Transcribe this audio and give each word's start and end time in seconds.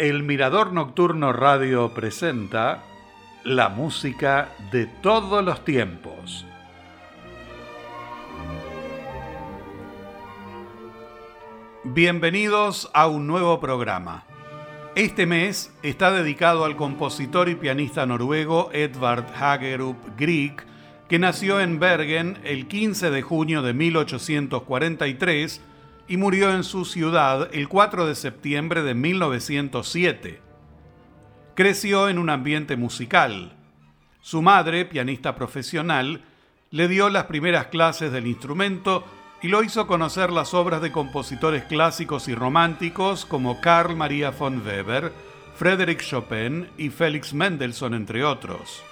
El 0.00 0.22
Mirador 0.22 0.72
Nocturno 0.72 1.30
Radio 1.30 1.92
presenta 1.92 2.82
la 3.44 3.68
música 3.68 4.48
de 4.72 4.86
todos 4.86 5.44
los 5.44 5.62
tiempos. 5.62 6.46
Bienvenidos 11.84 12.90
a 12.94 13.08
un 13.08 13.26
nuevo 13.26 13.60
programa. 13.60 14.24
Este 14.94 15.26
mes 15.26 15.70
está 15.82 16.10
dedicado 16.10 16.64
al 16.64 16.76
compositor 16.76 17.50
y 17.50 17.56
pianista 17.56 18.06
noruego 18.06 18.70
Edvard 18.72 19.26
Hagerup 19.38 19.98
Grieg, 20.16 20.64
que 21.10 21.18
nació 21.18 21.60
en 21.60 21.78
Bergen 21.78 22.38
el 22.44 22.68
15 22.68 23.10
de 23.10 23.20
junio 23.20 23.60
de 23.60 23.74
1843 23.74 25.60
y 26.10 26.16
murió 26.16 26.52
en 26.52 26.64
su 26.64 26.84
ciudad 26.84 27.48
el 27.52 27.68
4 27.68 28.04
de 28.04 28.16
septiembre 28.16 28.82
de 28.82 28.94
1907. 28.94 30.40
Creció 31.54 32.08
en 32.08 32.18
un 32.18 32.30
ambiente 32.30 32.76
musical. 32.76 33.52
Su 34.20 34.42
madre, 34.42 34.84
pianista 34.84 35.36
profesional, 35.36 36.22
le 36.72 36.88
dio 36.88 37.10
las 37.10 37.26
primeras 37.26 37.66
clases 37.66 38.10
del 38.10 38.26
instrumento 38.26 39.04
y 39.40 39.46
lo 39.46 39.62
hizo 39.62 39.86
conocer 39.86 40.32
las 40.32 40.52
obras 40.52 40.82
de 40.82 40.90
compositores 40.90 41.62
clásicos 41.66 42.26
y 42.26 42.34
románticos 42.34 43.24
como 43.24 43.60
Carl 43.60 43.94
Maria 43.94 44.32
von 44.32 44.66
Weber, 44.66 45.12
Frédéric 45.54 46.02
Chopin 46.02 46.66
y 46.76 46.90
Félix 46.90 47.32
Mendelssohn, 47.32 47.94
entre 47.94 48.24
otros. 48.24 48.82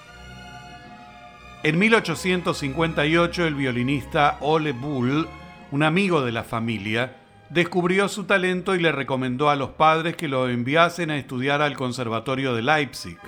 En 1.65 1.81
1858 1.81 3.45
el 3.45 3.57
violinista 3.57 4.39
Ole 4.41 4.71
Bull 4.71 5.27
un 5.71 5.83
amigo 5.83 6.23
de 6.23 6.33
la 6.33 6.45
familia, 6.45 7.17
descubrió 7.51 8.09
su 8.09 8.25
talento 8.25 8.75
y 8.75 8.81
le 8.81 8.93
recomendó 8.93 9.51
a 9.51 9.57
los 9.57 9.71
padres 9.71 10.17
que 10.17 10.29
lo 10.29 10.49
enviasen 10.49 11.11
a 11.11 11.17
estudiar 11.17 11.63
al 11.63 11.77
Conservatorio 11.77 12.55
de 12.55 12.63
Leipzig. 12.63 13.19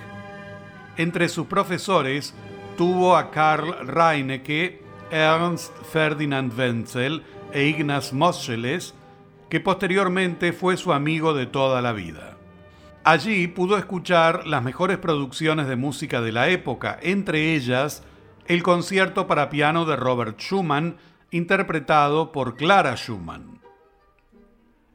Entre 0.97 1.29
sus 1.29 1.47
profesores 1.47 2.33
tuvo 2.77 3.15
a 3.15 3.31
Karl 3.31 3.87
Reinecke, 3.87 4.81
Ernst 5.11 5.73
Ferdinand 5.91 6.57
Wenzel 6.57 7.23
e 7.51 7.65
Ignaz 7.65 8.13
Moscheles, 8.13 8.93
que 9.49 9.59
posteriormente 9.59 10.53
fue 10.53 10.77
su 10.77 10.93
amigo 10.93 11.33
de 11.33 11.45
toda 11.45 11.81
la 11.81 11.91
vida. 11.91 12.37
Allí 13.03 13.47
pudo 13.47 13.77
escuchar 13.77 14.45
las 14.45 14.63
mejores 14.63 14.97
producciones 14.97 15.67
de 15.67 15.75
música 15.75 16.21
de 16.21 16.31
la 16.31 16.49
época, 16.49 16.99
entre 17.01 17.55
ellas 17.55 18.03
el 18.45 18.63
concierto 18.63 19.27
para 19.27 19.49
piano 19.49 19.85
de 19.85 19.95
Robert 19.95 20.39
Schumann 20.39 20.97
interpretado 21.31 22.31
por 22.31 22.55
Clara 22.55 22.95
Schumann. 22.95 23.61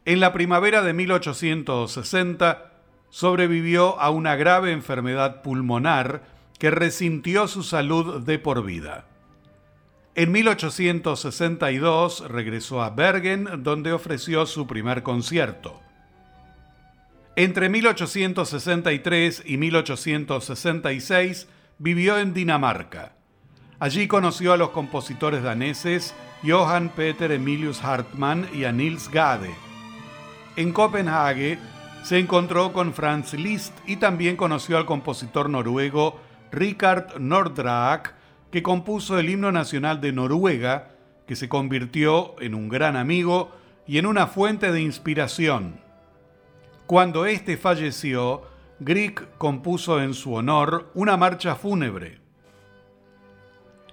En 0.05 0.21
la 0.21 0.33
primavera 0.33 0.83
de 0.83 0.93
1860 0.93 2.73
sobrevivió 3.11 3.99
a 3.99 4.11
una 4.11 4.37
grave 4.37 4.73
enfermedad 4.73 5.43
pulmonar 5.43 6.23
que 6.59 6.71
resintió 6.71 7.49
su 7.49 7.63
salud 7.63 8.23
de 8.23 8.39
por 8.39 8.65
vida. 8.65 9.07
En 10.15 10.33
1862 10.33 12.29
regresó 12.29 12.83
a 12.83 12.91
Bergen, 12.91 13.49
donde 13.63 13.93
ofreció 13.93 14.47
su 14.47 14.67
primer 14.67 15.03
concierto. 15.03 15.83
Entre 17.35 17.69
1863 17.69 19.43
y 19.45 19.59
1866 19.59 21.49
vivió 21.79 22.19
en 22.19 22.33
Dinamarca. 22.33 23.16
Allí 23.79 24.09
conoció 24.09 24.55
a 24.55 24.57
los 24.57 24.71
compositores 24.71 25.43
daneses 25.43 26.15
Johann 26.43 26.89
Peter 26.89 27.31
Emilius 27.31 27.85
Hartmann 27.85 28.49
y 28.55 28.65
a 28.65 28.73
Nils 28.73 29.11
Gade. 29.11 29.55
En 30.57 30.73
Copenhague 30.73 31.59
se 32.03 32.19
encontró 32.19 32.73
con 32.73 32.95
Franz 32.95 33.35
Liszt 33.35 33.75
y 33.87 33.97
también 33.97 34.37
conoció 34.37 34.79
al 34.79 34.87
compositor 34.87 35.51
noruego 35.51 36.19
Richard 36.53 37.21
Nordraak, 37.21 38.15
que 38.51 38.63
compuso 38.63 39.19
el 39.19 39.29
himno 39.29 39.53
nacional 39.53 40.01
de 40.01 40.13
Noruega, 40.13 40.93
que 41.27 41.37
se 41.37 41.49
convirtió 41.49 42.41
en 42.41 42.55
un 42.55 42.71
gran 42.71 42.97
amigo 42.97 43.51
y 43.87 43.99
en 43.99 44.07
una 44.07 44.27
fuente 44.27 44.73
de 44.73 44.81
inspiración. 44.81 45.81
Cuando 46.87 47.27
éste 47.27 47.59
falleció, 47.59 48.43
Grieg 48.79 49.37
compuso 49.37 50.01
en 50.01 50.15
su 50.15 50.33
honor 50.33 50.91
una 50.95 51.17
marcha 51.17 51.57
fúnebre. 51.57 52.26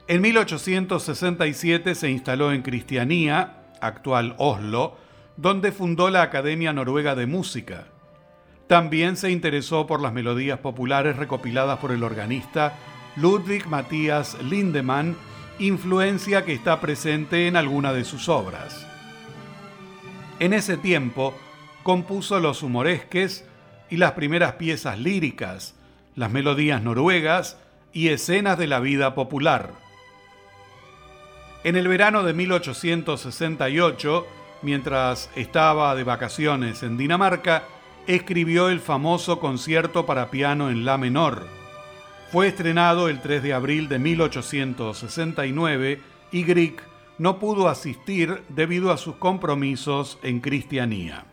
En 0.06 0.20
1867 0.22 1.96
se 1.96 2.10
instaló 2.10 2.52
en 2.52 2.62
Cristianía, 2.62 3.64
actual 3.80 4.36
Oslo, 4.38 4.98
donde 5.38 5.72
fundó 5.72 6.10
la 6.10 6.24
Academia 6.24 6.74
Noruega 6.74 7.16
de 7.16 7.26
Música. 7.26 7.86
También 8.68 9.16
se 9.16 9.32
interesó 9.32 9.88
por 9.88 10.02
las 10.02 10.12
melodías 10.12 10.60
populares 10.60 11.16
recopiladas 11.16 11.80
por 11.80 11.94
el 11.94 12.04
organista 12.04 12.74
Ludwig 13.16 13.68
Matthias 13.68 14.38
Lindemann, 14.42 15.16
influencia 15.60 16.44
que 16.44 16.54
está 16.54 16.82
presente 16.82 17.48
en 17.48 17.56
alguna 17.56 17.94
de 17.94 18.04
sus 18.04 18.28
obras. 18.28 18.86
En 20.40 20.52
ese 20.52 20.76
tiempo 20.76 21.34
compuso 21.84 22.42
los 22.42 22.62
humoresques 22.62 23.46
y 23.90 23.98
las 23.98 24.14
primeras 24.14 24.54
piezas 24.54 25.00
líricas, 25.00 25.76
las 26.16 26.30
melodías 26.30 26.82
noruegas 26.82 27.58
y 27.94 28.10
escenas 28.10 28.58
de 28.58 28.68
la 28.68 28.82
vida 28.82 29.16
popular. 29.16 29.83
En 31.64 31.78
el 31.78 31.88
verano 31.88 32.24
de 32.24 32.34
1868, 32.34 34.28
mientras 34.64 35.30
estaba 35.36 35.96
de 35.96 36.04
vacaciones 36.04 36.84
en 36.84 36.98
Dinamarca, 36.98 37.64
escribió 38.06 38.68
el 38.68 38.82
famoso 38.82 39.40
concierto 39.40 40.06
para 40.06 40.30
piano 40.30 40.70
en 40.70 40.84
La 40.84 40.98
menor. 40.98 41.48
Fue 42.34 42.50
estrenado 42.50 43.08
el 43.08 43.22
3 43.22 43.44
de 43.44 43.54
abril 43.54 43.88
de 43.88 44.00
1869 44.00 46.02
y 46.34 46.44
Grieg 46.44 46.76
no 47.18 47.40
pudo 47.40 47.70
asistir 47.70 48.44
debido 48.50 48.92
a 48.92 48.98
sus 48.98 49.16
compromisos 49.16 50.20
en 50.22 50.42
cristianía. 50.42 51.24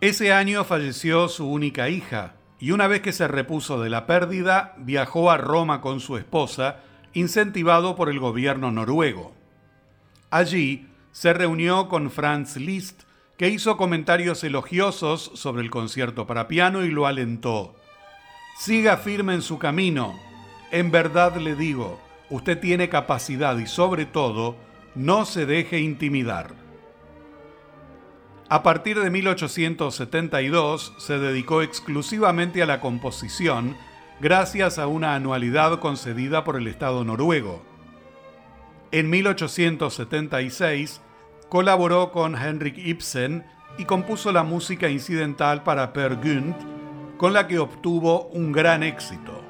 Ese 0.00 0.32
año 0.32 0.64
falleció 0.64 1.28
su 1.28 1.48
única 1.48 1.88
hija 1.88 2.34
y 2.58 2.72
una 2.72 2.88
vez 2.88 3.02
que 3.02 3.12
se 3.12 3.28
repuso 3.28 3.80
de 3.80 3.90
la 3.90 4.06
pérdida, 4.06 4.74
viajó 4.78 5.30
a 5.30 5.36
Roma 5.36 5.80
con 5.80 6.00
su 6.00 6.16
esposa 6.16 6.80
incentivado 7.18 7.96
por 7.96 8.08
el 8.08 8.20
gobierno 8.20 8.70
noruego. 8.70 9.32
Allí 10.30 10.86
se 11.12 11.32
reunió 11.32 11.88
con 11.88 12.10
Franz 12.10 12.56
Liszt, 12.56 13.02
que 13.36 13.48
hizo 13.48 13.76
comentarios 13.76 14.42
elogiosos 14.44 15.30
sobre 15.34 15.62
el 15.62 15.70
concierto 15.70 16.26
para 16.26 16.48
piano 16.48 16.84
y 16.84 16.90
lo 16.90 17.06
alentó. 17.06 17.76
Siga 18.58 18.96
firme 18.96 19.34
en 19.34 19.42
su 19.42 19.58
camino. 19.58 20.18
En 20.70 20.90
verdad 20.90 21.36
le 21.36 21.54
digo, 21.54 22.00
usted 22.30 22.58
tiene 22.58 22.88
capacidad 22.88 23.56
y 23.58 23.66
sobre 23.66 24.06
todo, 24.06 24.56
no 24.94 25.24
se 25.24 25.46
deje 25.46 25.78
intimidar. 25.78 26.54
A 28.48 28.62
partir 28.62 28.98
de 28.98 29.10
1872 29.10 30.94
se 30.98 31.18
dedicó 31.18 31.62
exclusivamente 31.62 32.62
a 32.62 32.66
la 32.66 32.80
composición 32.80 33.76
gracias 34.20 34.78
a 34.78 34.86
una 34.88 35.14
anualidad 35.14 35.78
concedida 35.78 36.42
por 36.44 36.56
el 36.56 36.66
Estado 36.66 37.04
noruego. 37.04 37.62
En 38.90 39.10
1876 39.10 41.02
colaboró 41.48 42.10
con 42.10 42.34
Henrik 42.36 42.78
Ibsen 42.78 43.44
y 43.78 43.84
compuso 43.84 44.32
la 44.32 44.42
música 44.42 44.88
incidental 44.88 45.62
para 45.62 45.92
Per 45.92 46.20
Gynt, 46.20 46.56
con 47.16 47.32
la 47.32 47.46
que 47.46 47.60
obtuvo 47.60 48.26
un 48.28 48.50
gran 48.50 48.82
éxito. 48.82 49.40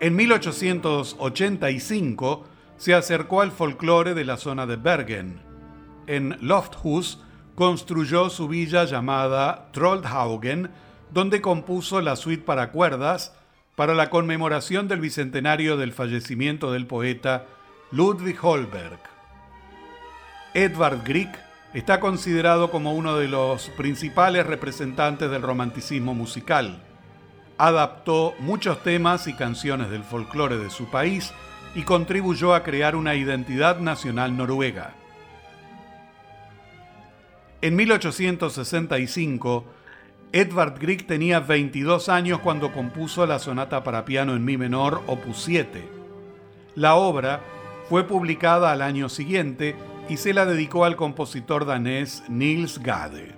En 0.00 0.16
1885 0.16 2.46
se 2.76 2.94
acercó 2.94 3.42
al 3.42 3.52
folclore 3.52 4.14
de 4.14 4.24
la 4.24 4.38
zona 4.38 4.66
de 4.66 4.76
Bergen. 4.76 5.42
En 6.06 6.38
Lofthus 6.40 7.20
construyó 7.54 8.30
su 8.30 8.48
villa 8.48 8.84
llamada 8.84 9.68
Troldhaugen, 9.72 10.70
donde 11.12 11.42
compuso 11.42 12.00
la 12.00 12.16
suite 12.16 12.44
para 12.44 12.72
cuerdas 12.72 13.36
para 13.74 13.94
la 13.94 14.10
conmemoración 14.10 14.88
del 14.88 15.00
bicentenario 15.00 15.76
del 15.76 15.92
fallecimiento 15.92 16.72
del 16.72 16.86
poeta 16.86 17.46
Ludwig 17.90 18.38
Holberg. 18.42 18.98
Edvard 20.54 21.02
Grieg 21.04 21.30
está 21.72 21.98
considerado 21.98 22.70
como 22.70 22.94
uno 22.94 23.16
de 23.16 23.28
los 23.28 23.70
principales 23.70 24.46
representantes 24.46 25.30
del 25.30 25.40
romanticismo 25.40 26.14
musical. 26.14 26.82
Adaptó 27.56 28.34
muchos 28.40 28.82
temas 28.82 29.26
y 29.26 29.34
canciones 29.34 29.88
del 29.90 30.04
folclore 30.04 30.58
de 30.58 30.68
su 30.68 30.90
país 30.90 31.32
y 31.74 31.84
contribuyó 31.84 32.54
a 32.54 32.62
crear 32.62 32.94
una 32.96 33.14
identidad 33.14 33.78
nacional 33.78 34.36
noruega. 34.36 34.94
En 37.62 37.76
1865, 37.76 39.64
Edvard 40.34 40.78
Grieg 40.80 41.06
tenía 41.06 41.40
22 41.40 42.08
años 42.08 42.38
cuando 42.38 42.72
compuso 42.72 43.26
la 43.26 43.38
sonata 43.38 43.84
para 43.84 44.06
piano 44.06 44.34
en 44.34 44.42
mi 44.42 44.56
menor 44.56 45.02
opus 45.06 45.42
7. 45.42 45.82
La 46.74 46.94
obra 46.94 47.42
fue 47.90 48.04
publicada 48.04 48.72
al 48.72 48.80
año 48.80 49.10
siguiente 49.10 49.76
y 50.08 50.16
se 50.16 50.32
la 50.32 50.46
dedicó 50.46 50.86
al 50.86 50.96
compositor 50.96 51.66
danés 51.66 52.24
Niels 52.30 52.78
Gade. 52.78 53.34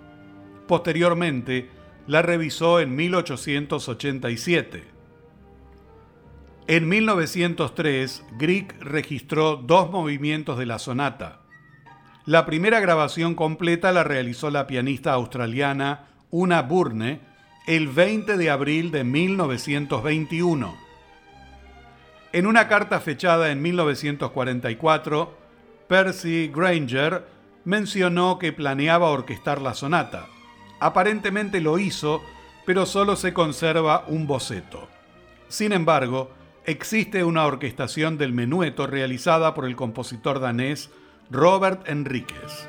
Posteriormente, 0.69 1.69
la 2.07 2.23
revisó 2.23 2.79
en 2.79 2.95
1887. 2.95 4.85
En 6.69 6.89
1903, 6.89 8.25
Grieg 8.39 8.73
registró 8.79 9.57
dos 9.57 9.91
movimientos 9.91 10.59
de 10.59 10.67
la 10.67 10.79
sonata. 10.79 11.41
La 12.25 12.47
primera 12.47 12.79
grabación 12.79 13.35
completa 13.35 13.91
la 13.91 14.05
realizó 14.05 14.49
la 14.51 14.69
pianista 14.69 15.13
australiana 15.13 16.14
Una 16.37 16.63
Burne 16.63 17.21
el 17.65 17.87
20 17.87 18.37
de 18.37 18.51
abril 18.51 18.91
de 18.91 19.05
1921. 19.05 20.77
En 22.33 22.47
una 22.49 22.67
carta 22.67 22.99
fechada 22.99 23.53
en 23.53 23.63
1944, 23.63 25.33
Percy 25.87 26.51
Granger 26.53 27.25
mencionó 27.65 28.41
que 28.41 28.53
planeaba 28.53 29.11
orquestar 29.11 29.63
la 29.63 29.75
sonata. 29.75 30.27
Aparentemente 30.81 31.61
lo 31.61 31.79
hizo, 31.79 32.21
pero 32.67 32.85
solo 32.85 33.15
se 33.15 33.33
conserva 33.33 34.03
un 34.09 34.27
boceto. 34.27 34.89
Sin 35.47 35.71
embargo, 35.71 36.33
existe 36.65 37.23
una 37.23 37.47
orquestación 37.47 38.19
del 38.19 38.33
menueto 38.33 38.89
realizada 38.89 39.55
por 39.55 39.67
el 39.67 39.77
compositor 39.77 40.41
danés 40.41 40.91
Robert 41.31 41.89
Enríquez. 41.89 42.69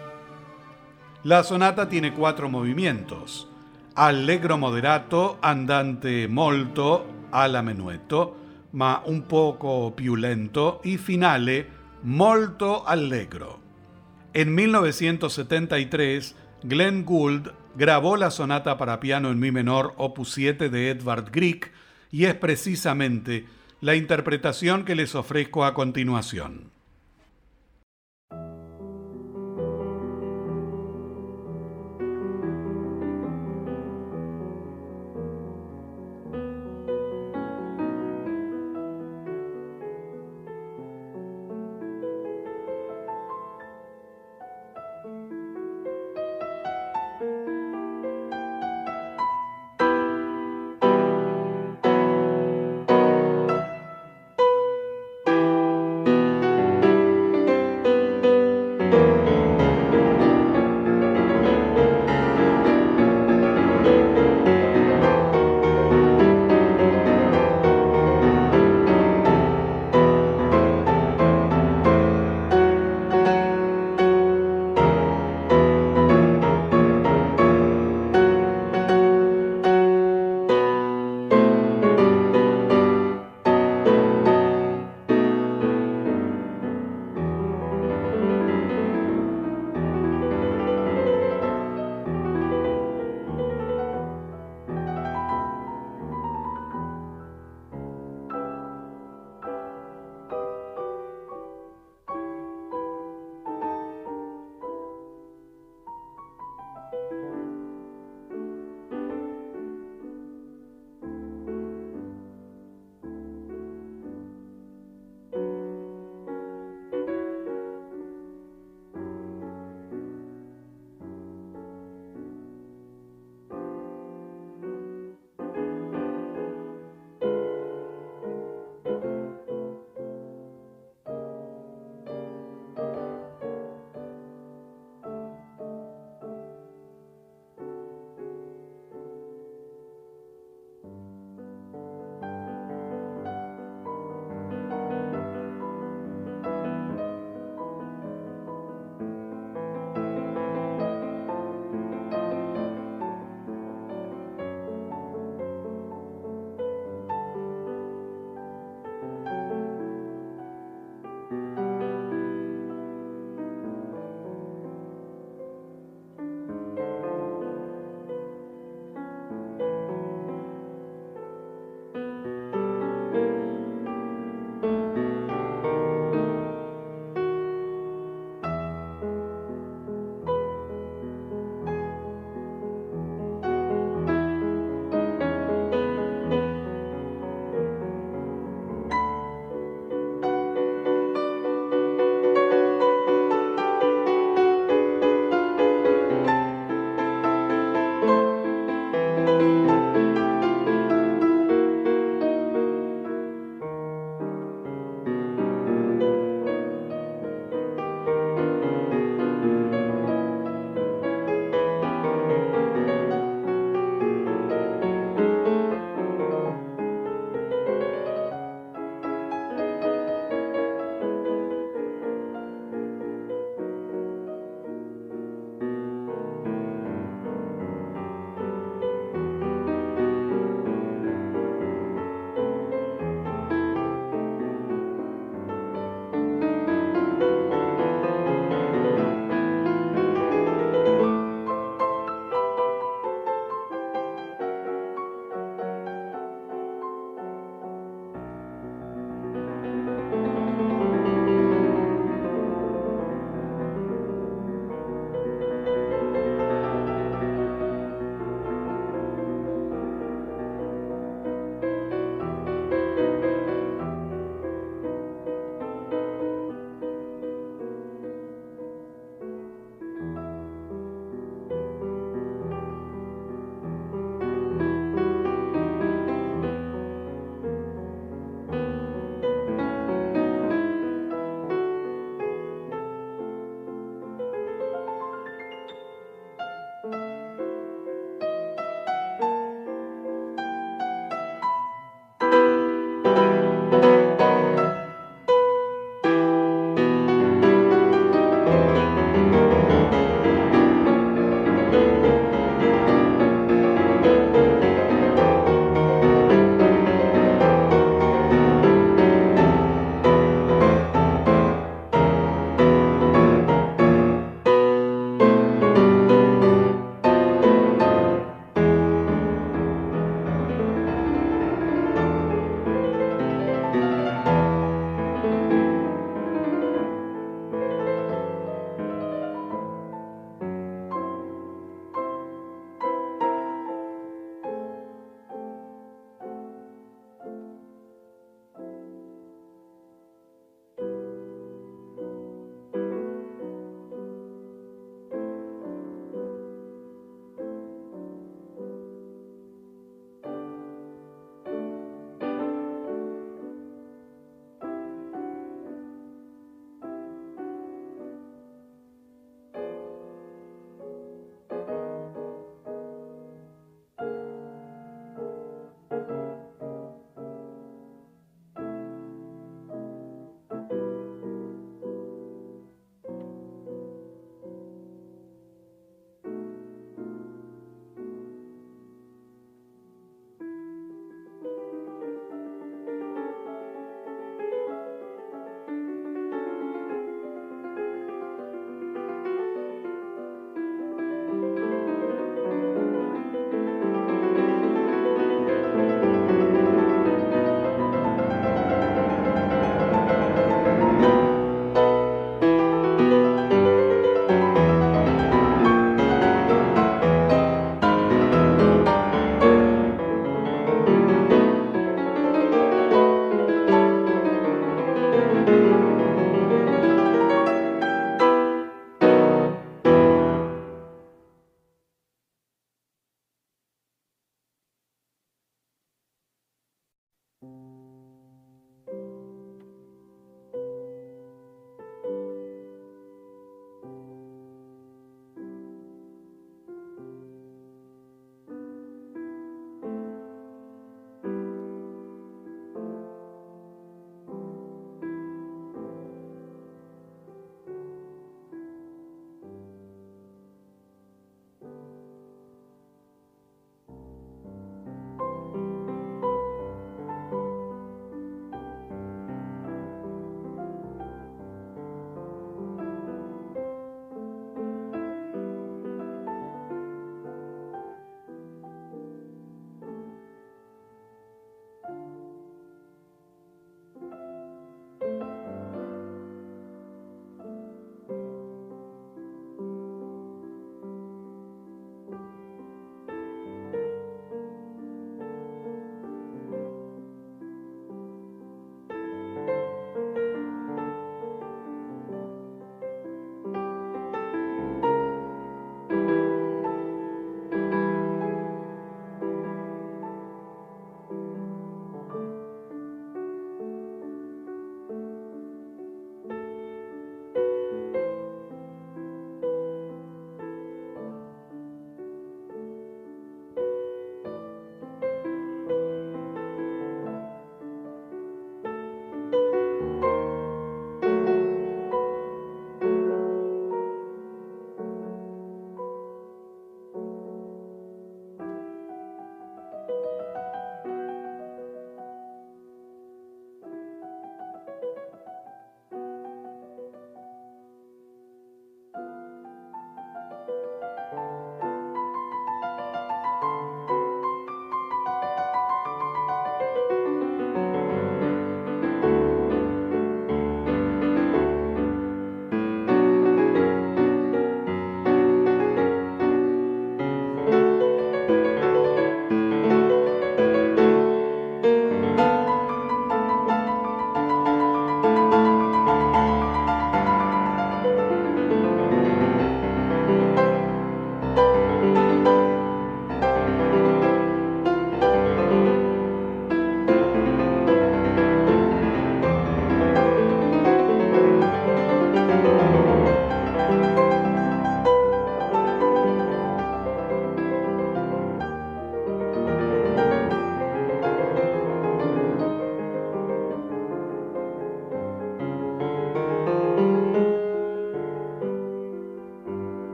La 1.23 1.44
sonata 1.44 1.89
tiene 1.89 2.13
cuatro 2.13 2.47
movimientos: 2.47 3.50
allegro 3.95 4.57
moderato, 4.57 5.38
andante 5.42 6.27
molto, 6.27 7.27
alla 7.31 7.62
menueto, 7.62 8.44
ma 8.71 9.01
un 9.06 9.25
poco 9.25 9.94
più 9.95 10.15
lento 10.15 10.81
y 10.83 10.97
finale 10.97 11.68
molto 12.01 12.83
allegro. 12.83 13.62
En 14.33 14.53
1973, 14.53 16.36
Glenn 16.63 17.06
Gould 17.06 17.53
grabó 17.75 18.18
la 18.18 18.31
sonata 18.31 18.77
para 18.77 19.00
piano 19.00 19.31
en 19.31 19.39
mi 19.39 19.51
menor 19.51 19.94
opus 19.95 20.33
7 20.33 20.69
de 20.69 20.89
Edvard 20.89 21.30
Grieg 21.31 21.71
y 22.12 22.25
es 22.25 22.36
precisamente 22.36 23.45
la 23.80 23.95
interpretación 23.95 24.83
que 24.83 24.95
les 24.95 25.15
ofrezco 25.15 25.63
a 25.63 25.74
continuación. 25.74 26.75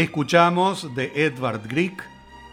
Escuchamos 0.00 0.94
de 0.94 1.12
Edvard 1.26 1.60
Grieg 1.68 1.92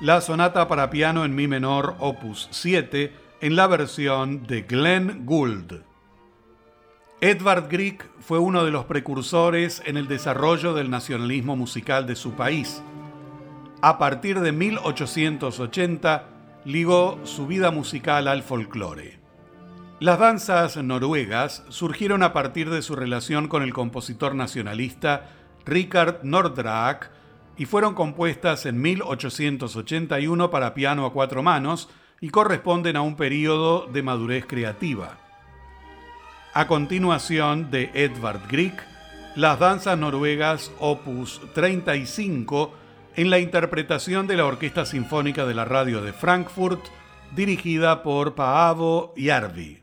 la 0.02 0.20
sonata 0.20 0.68
para 0.68 0.90
piano 0.90 1.24
en 1.24 1.34
mi 1.34 1.48
menor 1.48 1.96
opus 2.00 2.50
7 2.52 3.14
en 3.40 3.56
la 3.56 3.68
versión 3.68 4.46
de 4.46 4.64
Glenn 4.64 5.26
Gould. 5.26 5.82
Edvard 7.22 7.70
Grieg 7.70 8.04
fue 8.20 8.38
uno 8.38 8.66
de 8.66 8.72
los 8.72 8.84
precursores 8.84 9.82
en 9.86 9.96
el 9.96 10.10
desarrollo 10.10 10.74
del 10.74 10.90
nacionalismo 10.90 11.56
musical 11.56 12.06
de 12.06 12.18
su 12.18 12.34
país. 12.34 12.84
A 13.82 13.98
partir 13.98 14.42
de 14.42 14.52
1880 14.52 16.26
ligó 16.66 17.18
su 17.24 17.48
vida 17.48 17.72
musical 17.72 18.28
al 18.28 18.44
folclore. 18.44 19.20
Las 20.02 20.20
danzas 20.20 20.76
noruegas 20.76 21.64
surgieron 21.70 22.24
a 22.24 22.34
partir 22.34 22.70
de 22.70 22.82
su 22.82 22.98
relación 22.98 23.48
con 23.48 23.64
el 23.64 23.72
compositor 23.72 24.36
nacionalista 24.36 25.30
Richard 25.66 26.20
Nordraak, 26.24 27.16
y 27.58 27.66
fueron 27.66 27.94
compuestas 27.94 28.66
en 28.66 28.82
1881 28.82 30.52
para 30.52 30.74
piano 30.74 31.06
a 31.06 31.12
cuatro 31.12 31.44
manos 31.44 31.90
y 32.22 32.30
corresponden 32.30 32.96
a 32.96 33.02
un 33.02 33.16
periodo 33.16 33.88
de 33.88 34.04
madurez 34.04 34.46
creativa. 34.46 35.18
A 36.54 36.68
continuación 36.68 37.70
de 37.70 37.92
Edvard 37.94 38.42
Grieg, 38.50 38.74
las 39.36 39.60
danzas 39.60 39.98
noruegas 39.98 40.72
opus 40.80 41.42
35 41.54 42.74
en 43.16 43.30
la 43.30 43.40
interpretación 43.40 44.28
de 44.28 44.38
la 44.38 44.46
Orquesta 44.46 44.86
Sinfónica 44.86 45.46
de 45.46 45.54
la 45.54 45.66
Radio 45.66 46.02
de 46.02 46.14
Frankfurt, 46.14 46.86
dirigida 47.36 48.04
por 48.04 48.36
Paavo 48.36 49.14
Järvi. 49.16 49.82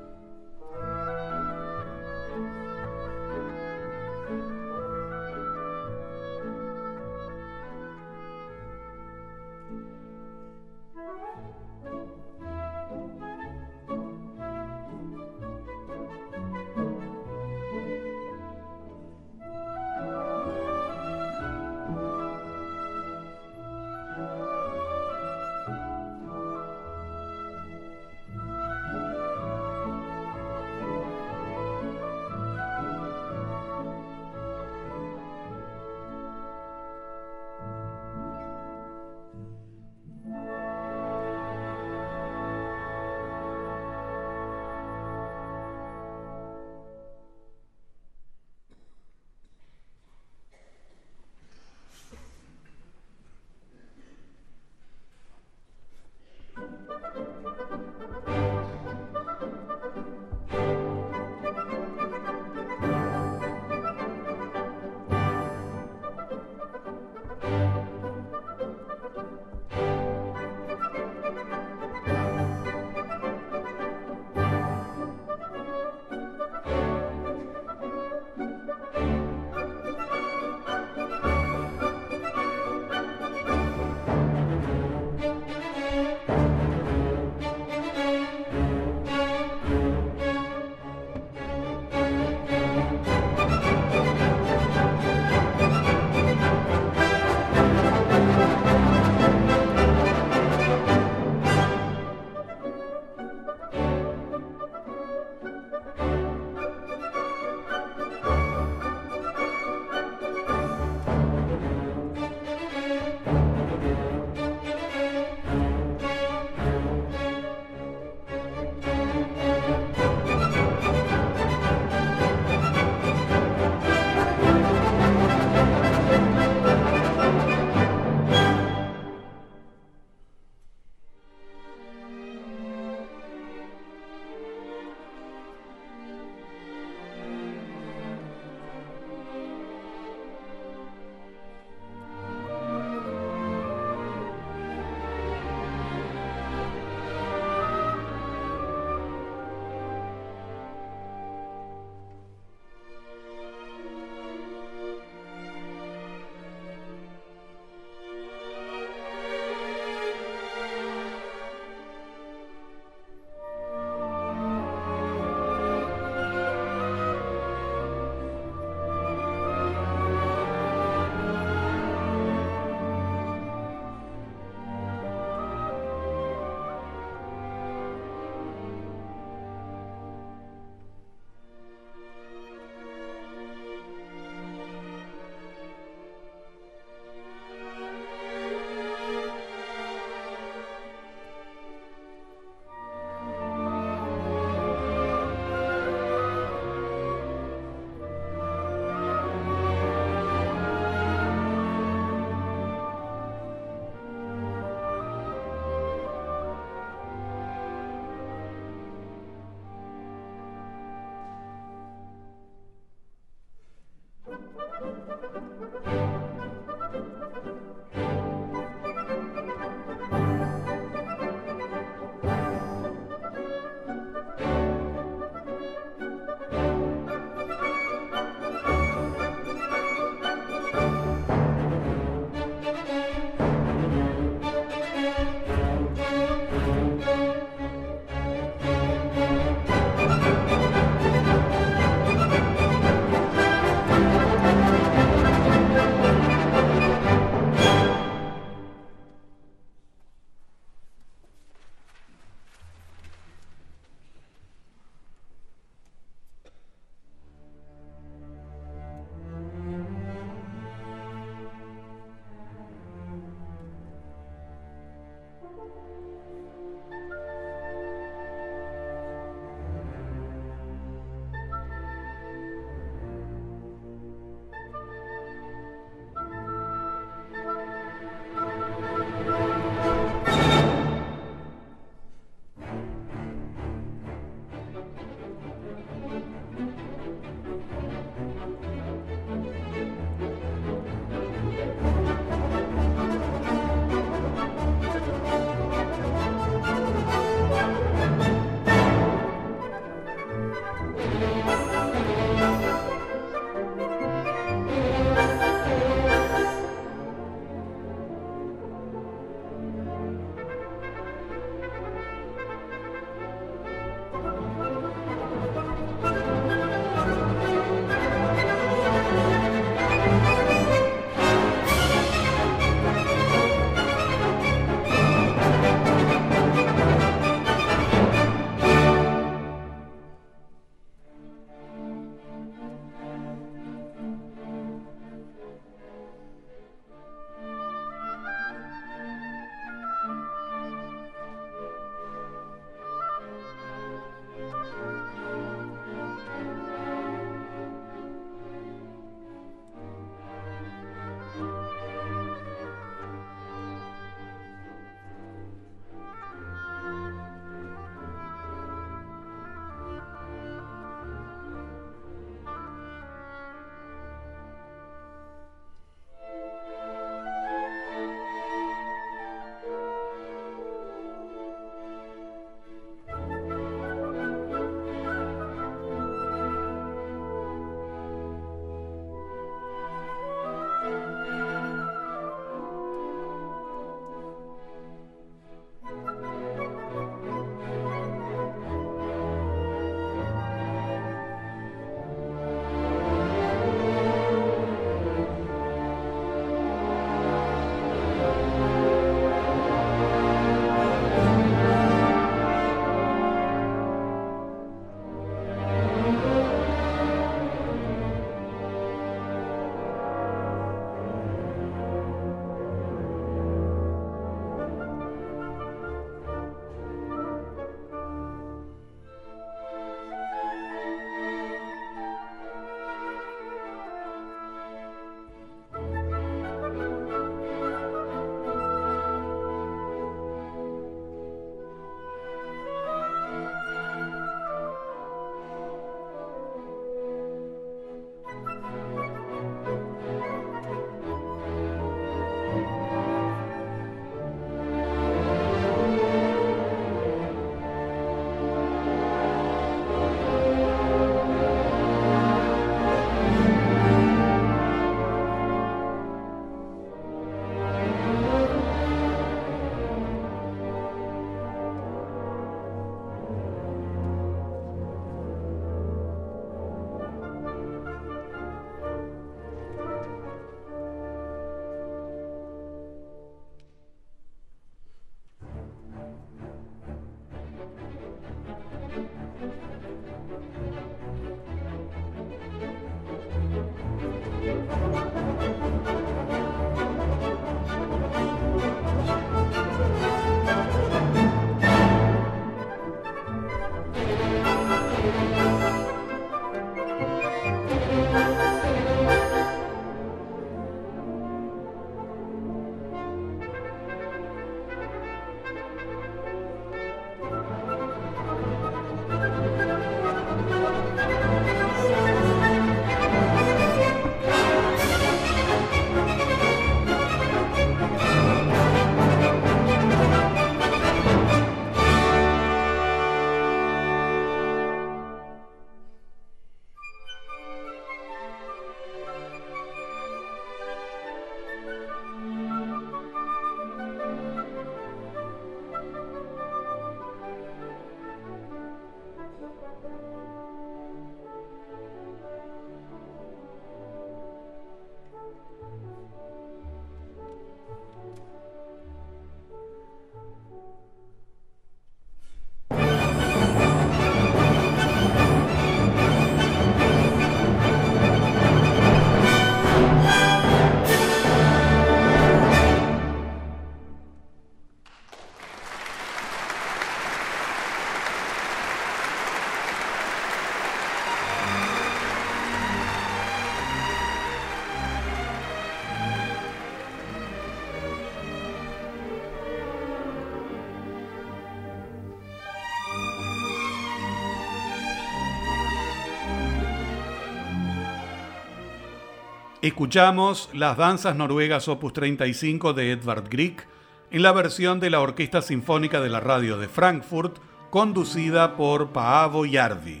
Escuchamos 589.62 590.50
las 590.52 590.76
danzas 590.76 591.14
noruegas 591.14 591.68
opus 591.68 591.92
35 591.92 592.72
de 592.72 592.90
Edvard 592.90 593.28
Grieg 593.30 593.68
en 594.10 594.22
la 594.22 594.32
versión 594.32 594.80
de 594.80 594.90
la 594.90 594.98
Orquesta 594.98 595.40
Sinfónica 595.40 596.00
de 596.00 596.08
la 596.08 596.18
Radio 596.18 596.58
de 596.58 596.66
Frankfurt, 596.66 597.38
conducida 597.70 598.56
por 598.56 598.88
Paavo 598.88 599.46
Yardi. 599.46 600.00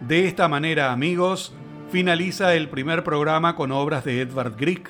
De 0.00 0.26
esta 0.26 0.48
manera, 0.48 0.90
amigos, 0.90 1.52
finaliza 1.90 2.54
el 2.54 2.70
primer 2.70 3.04
programa 3.04 3.56
con 3.56 3.72
obras 3.72 4.06
de 4.06 4.22
Edvard 4.22 4.56
Grieg. 4.56 4.88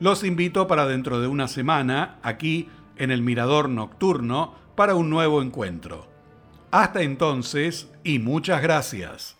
Los 0.00 0.24
invito 0.24 0.66
para 0.66 0.86
dentro 0.86 1.20
de 1.20 1.26
una 1.26 1.48
semana, 1.48 2.18
aquí 2.22 2.70
en 2.96 3.10
el 3.10 3.20
Mirador 3.20 3.68
Nocturno, 3.68 4.54
para 4.74 4.94
un 4.94 5.10
nuevo 5.10 5.42
encuentro. 5.42 6.08
Hasta 6.70 7.02
entonces 7.02 7.92
y 8.04 8.20
muchas 8.20 8.62
gracias. 8.62 9.35